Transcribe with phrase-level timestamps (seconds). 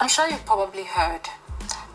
[0.00, 1.22] I'm sure you've probably heard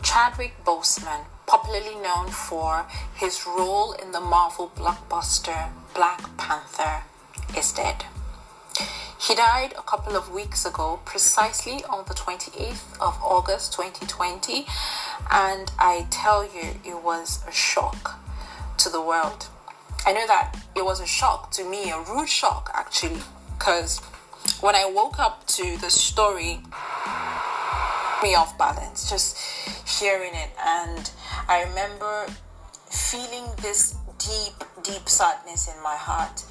[0.02, 2.84] Chadwick Boseman, popularly known for
[3.14, 7.04] his role in the Marvel blockbuster Black Panther,
[7.56, 8.04] is dead.
[9.18, 14.66] He died a couple of weeks ago, precisely on the 28th of August 2020,
[15.32, 18.20] and I tell you, it was a shock
[18.76, 19.46] to the world.
[20.04, 23.22] I know that it was a shock to me, a rude shock actually,
[23.58, 24.00] because
[24.60, 26.60] when I woke up to the story,
[28.24, 29.36] me off balance, just
[30.00, 31.10] hearing it, and
[31.46, 32.26] I remember
[32.88, 36.42] feeling this deep, deep sadness in my heart.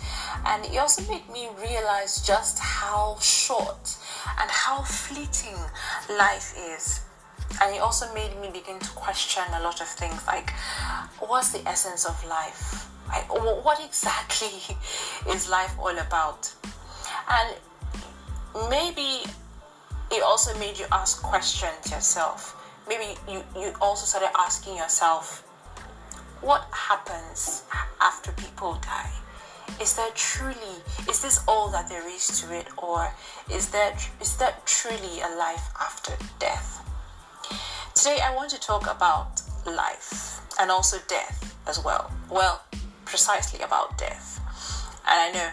[0.45, 3.97] And it also made me realize just how short
[4.39, 5.57] and how fleeting
[6.15, 7.01] life is.
[7.59, 10.51] And it also made me begin to question a lot of things like
[11.19, 12.87] what's the essence of life?
[13.29, 14.61] What exactly
[15.33, 16.53] is life all about?
[17.29, 17.55] And
[18.69, 19.23] maybe
[20.13, 22.55] it also made you ask questions yourself.
[22.87, 25.41] Maybe you, you also started asking yourself,
[26.41, 27.63] what happens
[27.99, 29.11] after people die?
[29.81, 33.11] Is there truly, is this all that there is to it, or
[33.51, 36.81] is there, is there truly a life after death?
[37.95, 42.11] Today, I want to talk about life and also death as well.
[42.29, 42.61] Well,
[43.05, 44.39] precisely about death.
[45.07, 45.49] And I know,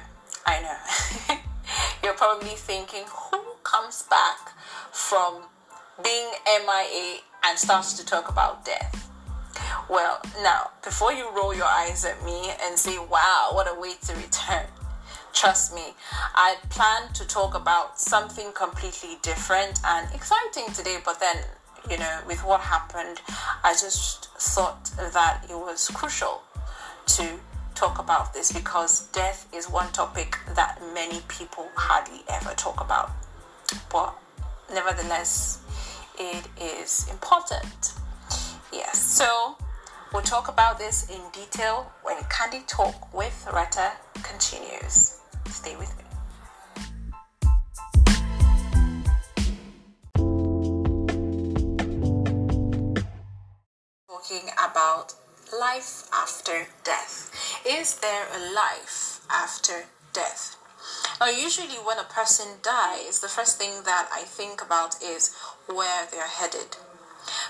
[0.47, 1.37] I know,
[2.03, 4.53] you're probably thinking, who comes back
[4.93, 5.43] from
[6.03, 9.09] being MIA and starts to talk about death?
[9.89, 13.95] Well, now, before you roll your eyes at me and say, wow, what a way
[14.07, 14.67] to return,
[15.33, 15.95] trust me,
[16.35, 21.37] I plan to talk about something completely different and exciting today, but then,
[21.91, 23.21] you know, with what happened,
[23.65, 26.43] I just thought that it was crucial
[27.07, 27.41] to
[27.81, 33.11] talk about this because death is one topic that many people hardly ever talk about.
[33.91, 34.15] But
[34.73, 35.63] nevertheless,
[36.19, 37.95] it is important.
[38.71, 39.57] Yes, so
[40.13, 43.93] We'll talk about this in detail when Candy Talk with Retta
[44.25, 45.21] continues.
[45.47, 46.05] Stay with me.
[54.09, 55.15] Talking about
[55.59, 57.31] life after death.
[57.67, 60.57] Is there a life after death?
[61.21, 65.35] Now, usually, when a person dies, the first thing that I think about is
[65.67, 66.77] where they're headed.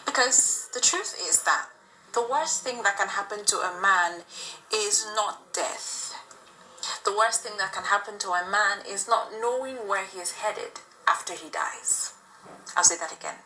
[0.05, 1.67] Because the truth is that
[2.13, 4.23] the worst thing that can happen to a man
[4.75, 6.15] is not death.
[7.05, 10.33] The worst thing that can happen to a man is not knowing where he is
[10.33, 12.15] headed after he dies.
[12.77, 13.39] I'll say that again.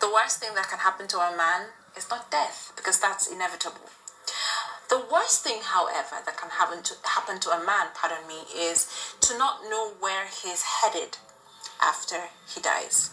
[0.00, 3.90] The worst thing that can happen to a man is not death, because that's inevitable.
[4.88, 8.86] The worst thing, however, that can happen to, happen to a man, pardon me, is
[9.20, 11.18] to not know where he's headed
[11.82, 13.10] after he dies.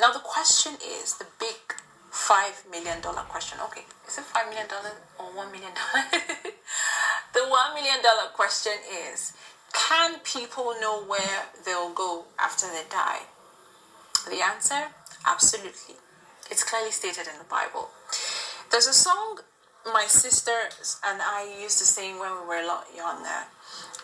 [0.00, 1.74] Now, the question is the big
[2.10, 3.58] five million dollar question.
[3.66, 6.04] Okay, is it five million dollar or one million dollar?
[7.34, 8.72] the one million dollar question
[9.12, 9.32] is
[9.72, 13.20] can people know where they'll go after they die?
[14.28, 14.88] The answer
[15.26, 15.96] absolutely.
[16.50, 17.88] It's clearly stated in the Bible.
[18.70, 19.40] There's a song
[19.92, 20.68] my sister
[21.04, 23.46] and I used to sing when we were a lot younger.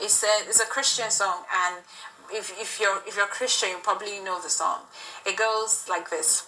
[0.00, 1.84] It said it's a Christian song and
[2.32, 4.80] if, if you're if you're Christian you probably know the song.
[5.26, 6.46] It goes like this.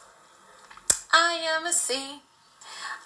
[1.12, 2.21] I am a C.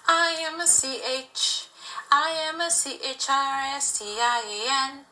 [0.07, 1.67] I am a CH.
[2.11, 5.05] I am a C H R S T I E N.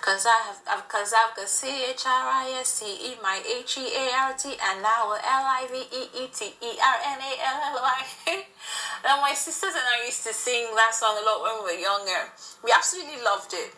[0.00, 3.36] Cause I have, uh, cause I've got C H R I S T E, my
[3.44, 6.98] H E A R T, and now L I V E E T E R
[7.04, 8.44] N A L L Y.
[9.04, 11.80] Now my sisters and I used to sing that song a lot when we were
[11.80, 12.28] younger.
[12.64, 13.72] We absolutely loved it.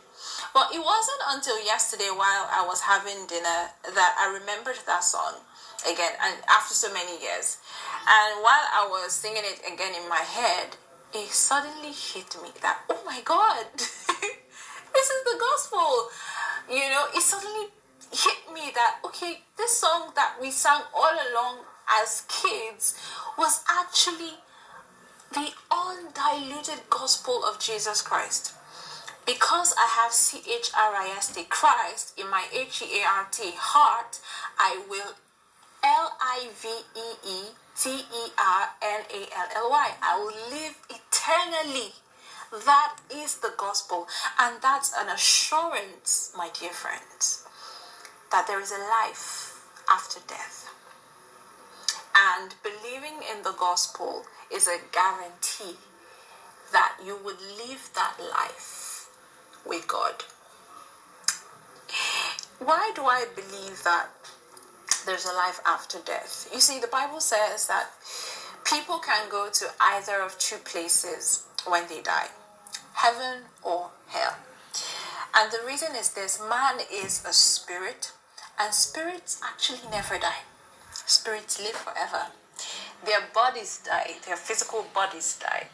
[0.54, 5.42] But it wasn't until yesterday while I was having dinner that I remembered that song
[5.86, 7.58] again, and after so many years.
[8.06, 10.76] And while I was singing it again in my head,
[11.14, 13.66] it suddenly hit me that, oh my God,
[14.94, 16.08] this is the gospel.
[16.70, 17.68] You know, it suddenly
[18.12, 21.58] hit me that, okay, this song that we sang all along
[22.02, 22.94] as kids
[23.36, 24.34] was actually
[25.32, 28.54] the undiluted gospel of Jesus Christ.
[29.24, 33.06] Because I have C H R I S T Christ in my H E A
[33.06, 34.18] R T heart,
[34.58, 35.14] I will
[35.84, 37.42] L I V E E
[37.78, 39.90] T E R N A L L Y.
[40.02, 41.92] I will live eternally.
[42.52, 44.06] That is the gospel.
[44.38, 47.46] And that's an assurance, my dear friends,
[48.30, 50.68] that there is a life after death.
[52.14, 55.78] And believing in the gospel is a guarantee
[56.72, 59.08] that you would live that life
[59.66, 60.24] with God.
[62.58, 64.08] Why do I believe that
[65.04, 66.48] there's a life after death.
[66.52, 67.90] You see, the Bible says that
[68.64, 72.28] people can go to either of two places when they die
[72.94, 74.36] heaven or hell.
[75.34, 78.12] And the reason is this man is a spirit,
[78.58, 80.44] and spirits actually never die.
[80.92, 82.26] Spirits live forever.
[83.04, 85.68] Their bodies die, their physical bodies die.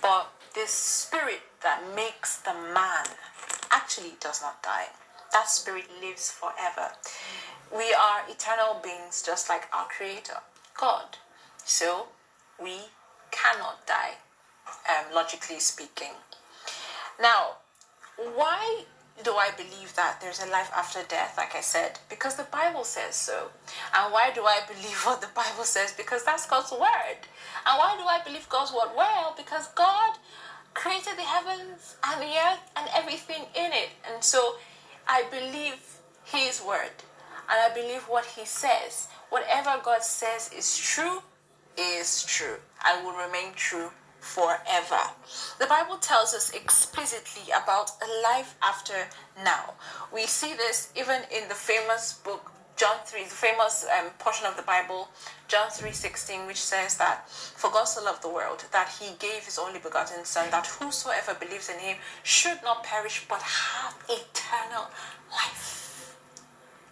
[0.00, 3.06] But this spirit that makes the man
[3.70, 4.86] actually does not die.
[5.32, 6.92] That spirit lives forever.
[7.70, 10.38] We are eternal beings just like our creator,
[10.78, 11.18] God.
[11.64, 12.06] So
[12.62, 12.76] we
[13.30, 14.14] cannot die,
[14.88, 16.14] um, logically speaking.
[17.20, 17.56] Now,
[18.34, 18.84] why
[19.24, 21.98] do I believe that there's a life after death, like I said?
[22.10, 23.48] Because the Bible says so.
[23.94, 25.92] And why do I believe what the Bible says?
[25.92, 27.20] Because that's God's word.
[27.66, 28.90] And why do I believe God's word?
[28.96, 30.16] Well, because God
[30.74, 33.88] created the heavens and the earth and everything in it.
[34.12, 34.56] And so
[35.08, 36.92] I believe His word.
[37.48, 39.08] And I believe what He says.
[39.30, 41.22] Whatever God says is true,
[41.78, 42.56] is true.
[42.82, 43.90] I will remain true
[44.20, 45.00] forever.
[45.58, 49.08] The Bible tells us explicitly about a life after
[49.44, 49.74] now.
[50.12, 54.56] We see this even in the famous book John 3, the famous um, portion of
[54.56, 55.08] the Bible,
[55.48, 59.58] John 3:16, which says that for God so loved the world that he gave his
[59.58, 64.90] only begotten son that whosoever believes in him should not perish but have eternal
[65.32, 66.18] life.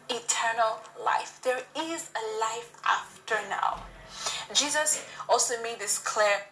[0.08, 1.40] Eternal life.
[1.42, 3.82] There is a life after now.
[4.54, 6.46] Jesus also made this clear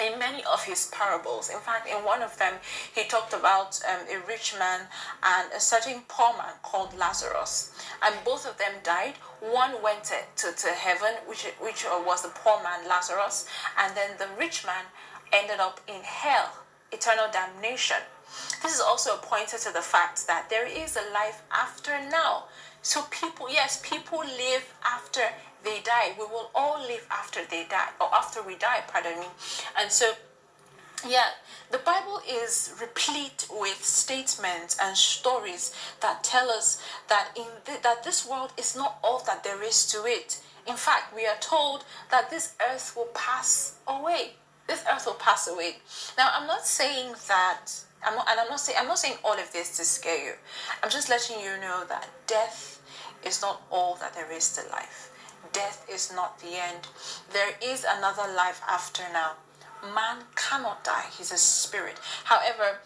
[0.00, 1.50] in many of his parables.
[1.50, 2.54] In fact, in one of them,
[2.94, 4.80] he talked about um, a rich man
[5.22, 7.72] and a certain poor man called Lazarus.
[8.02, 9.14] And both of them died.
[9.40, 13.46] One went to, to, heaven, which, which was the poor man Lazarus,
[13.78, 14.84] and then the rich man
[15.32, 16.50] ended up in hell,
[16.92, 17.98] eternal damnation.
[18.62, 22.44] This is also a pointer to the fact that there is a life after now.
[22.82, 25.22] So people, yes, people live after
[25.64, 26.12] they die.
[26.18, 29.26] We will all live after they die, or after we die, pardon me.
[29.78, 30.12] And so,
[31.06, 31.30] yeah,
[31.70, 38.04] the Bible is replete with statements and stories that tell us that in th- that
[38.04, 40.40] this world is not all that there is to it.
[40.66, 44.34] In fact, we are told that this earth will pass away.
[44.70, 45.78] This earth will pass away.
[46.16, 47.66] Now, I'm not saying that
[48.06, 50.34] I'm not, and I'm not saying I'm not saying all of this to scare you.
[50.82, 52.80] I'm just letting you know that death
[53.26, 55.10] is not all that there is to life
[55.52, 56.88] death is not the end.
[57.32, 59.32] There is another life after now.
[59.94, 61.98] Man cannot die, he's a spirit.
[62.24, 62.78] However,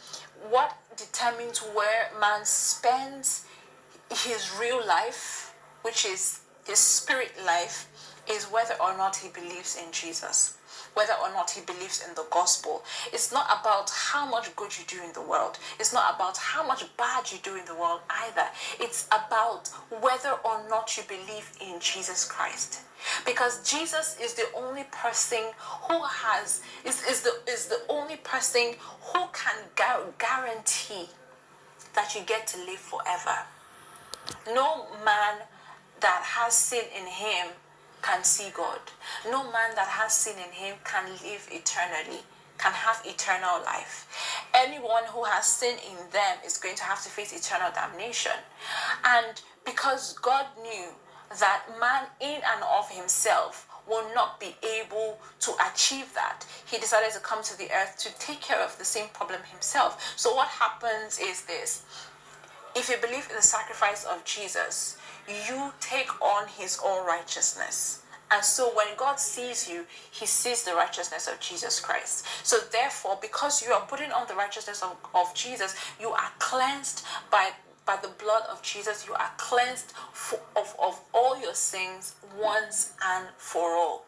[0.48, 3.44] what determines where man spends
[4.10, 7.88] his real life, which is his spirit life,
[8.30, 10.56] is whether or not he believes in Jesus
[10.94, 12.84] whether or not he believes in the gospel.
[13.12, 15.58] It's not about how much good you do in the world.
[15.78, 18.46] It's not about how much bad you do in the world either.
[18.80, 19.68] It's about
[20.00, 22.80] whether or not you believe in Jesus Christ.
[23.26, 28.74] Because Jesus is the only person who has is, is the is the only person
[29.12, 29.56] who can
[30.18, 31.08] guarantee
[31.94, 33.36] that you get to live forever.
[34.46, 35.40] No man
[36.00, 37.48] that has sin in him
[38.04, 38.80] can see God.
[39.30, 42.20] No man that has sin in him can live eternally,
[42.58, 44.06] can have eternal life.
[44.54, 48.38] Anyone who has sin in them is going to have to face eternal damnation.
[49.04, 50.88] And because God knew
[51.40, 56.46] that man in and of himself will not be able to achieve that.
[56.64, 60.14] He decided to come to the earth to take care of the same problem himself.
[60.16, 61.82] So, what happens is this
[62.74, 64.96] if you believe in the sacrifice of Jesus,
[65.28, 68.02] you take on his own righteousness.
[68.30, 72.26] And so when God sees you, he sees the righteousness of Jesus Christ.
[72.42, 77.04] So therefore, because you are putting on the righteousness of, of Jesus, you are cleansed
[77.30, 77.50] by
[77.86, 82.94] by the blood of Jesus, you are cleansed for, of, of all your sins once
[83.04, 84.06] and for all.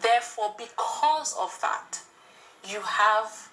[0.00, 2.00] Therefore, because of that,
[2.68, 3.50] you have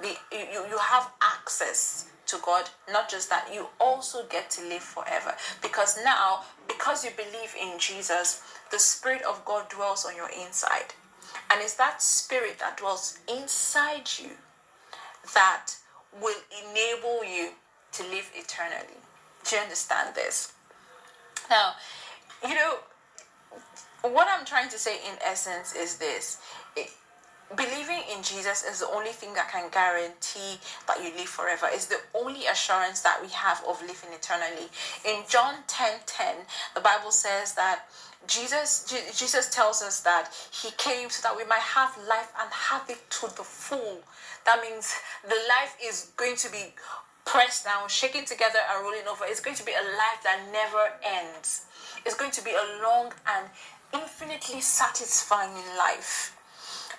[0.00, 2.68] the you, you have access to God.
[2.90, 5.34] Not just that, you also get to live forever.
[5.60, 10.94] Because now, because you believe in Jesus, the Spirit of God dwells on your inside.
[11.50, 14.30] And it's that Spirit that dwells inside you
[15.34, 15.72] that
[16.20, 17.50] will enable you
[17.92, 18.98] to live eternally.
[19.44, 20.52] Do you understand this?
[21.50, 21.74] Now,
[22.46, 22.76] you know,
[24.02, 26.38] what I'm trying to say in essence is this
[27.56, 31.66] believing in Jesus is the only thing that can guarantee that you live forever.
[31.70, 34.68] It's the only assurance that we have of living eternally.
[35.04, 36.36] In John 10 10,
[36.74, 37.86] the Bible says that
[38.26, 38.84] Jesus
[39.16, 43.10] Jesus tells us that he came so that we might have life and have it
[43.10, 44.00] to the full.
[44.44, 46.74] That means the life is going to be
[47.24, 49.24] pressed down, shaking together, and rolling over.
[49.26, 51.66] It's going to be a life that never ends.
[52.04, 53.46] It's going to be a long and
[53.94, 56.36] infinitely satisfying life.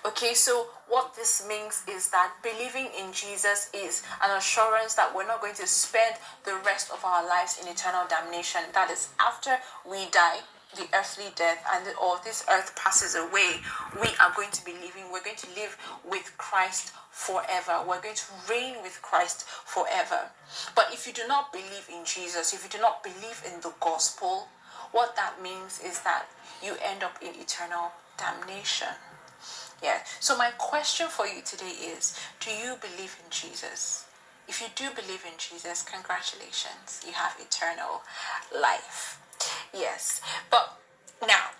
[0.06, 5.26] Okay, so what this means is that believing in Jesus is an assurance that we're
[5.26, 8.60] not going to spend the rest of our lives in eternal damnation.
[8.74, 9.56] That is, after
[9.88, 10.40] we die,
[10.76, 13.60] the earthly death and all this earth passes away,
[13.96, 17.80] we are going to be living, we're going to live with Christ forever.
[17.88, 20.28] We're going to reign with Christ forever.
[20.74, 23.72] But if you do not believe in Jesus, if you do not believe in the
[23.80, 24.48] gospel,
[24.92, 26.26] what that means is that
[26.62, 28.88] you end up in eternal damnation.
[29.82, 29.98] Yeah.
[30.20, 34.06] So my question for you today is do you believe in Jesus?
[34.46, 37.02] If you do believe in Jesus, congratulations.
[37.06, 38.02] You have eternal
[38.54, 39.18] life.
[39.72, 40.20] Yes.
[40.50, 40.78] But
[41.26, 41.50] now,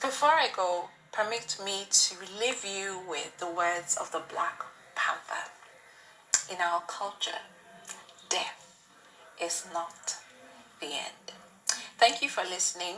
[0.00, 4.62] before I go, permit me to leave you with the words of the Black
[4.96, 5.50] Panther.
[6.50, 7.42] In our culture,
[8.28, 8.76] death
[9.40, 10.16] is not
[10.80, 11.32] the end.
[11.98, 12.96] Thank you for listening.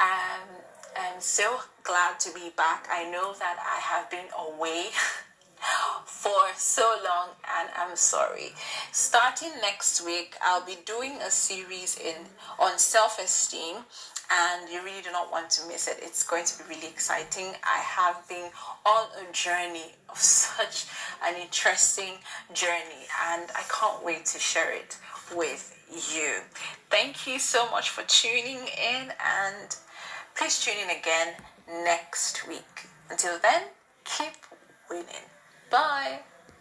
[0.00, 0.48] Um,
[0.96, 2.86] I'm so glad to be back.
[2.90, 4.90] I know that I have been away
[6.04, 8.52] for so long and I'm sorry.
[8.92, 12.14] Starting next week, I'll be doing a series in
[12.58, 13.76] on self-esteem
[14.30, 15.98] and you really do not want to miss it.
[16.00, 17.54] It's going to be really exciting.
[17.64, 18.50] I have been
[18.86, 20.86] on a journey of such
[21.26, 22.14] an interesting
[22.52, 24.96] journey and I can't wait to share it
[25.34, 25.70] with
[26.14, 26.38] you.
[26.90, 29.76] Thank you so much for tuning in and
[30.36, 31.34] please tune in again
[31.84, 32.88] next week.
[33.10, 33.62] Until then,
[34.04, 34.34] keep
[34.90, 35.26] winning.
[35.70, 36.20] Bye.